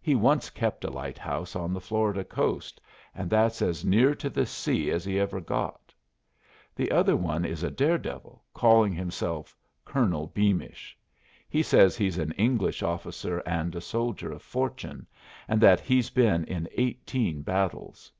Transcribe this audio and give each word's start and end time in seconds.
He 0.00 0.16
once 0.16 0.50
kept 0.50 0.84
a 0.84 0.90
lighthouse 0.90 1.54
on 1.54 1.72
the 1.72 1.80
Florida 1.80 2.24
coast, 2.24 2.80
and 3.14 3.30
that's 3.30 3.62
as 3.62 3.84
near 3.84 4.12
to 4.12 4.28
the 4.28 4.44
sea 4.44 4.90
as 4.90 5.04
he 5.04 5.20
ever 5.20 5.40
got. 5.40 5.94
The 6.74 6.90
other 6.90 7.14
one 7.14 7.44
is 7.44 7.62
a 7.62 7.70
daredevil 7.70 8.42
calling 8.54 8.92
himself 8.92 9.56
Colonel 9.84 10.26
Beamish. 10.26 10.98
He 11.48 11.62
says 11.62 11.96
he's 11.96 12.18
an 12.18 12.32
English 12.32 12.82
officer, 12.82 13.38
and 13.46 13.72
a 13.76 13.80
soldier 13.80 14.32
of 14.32 14.42
fortune, 14.42 15.06
and 15.46 15.60
that 15.60 15.78
he's 15.78 16.10
been 16.10 16.42
in 16.46 16.68
eighteen 16.72 17.42
battles. 17.42 18.10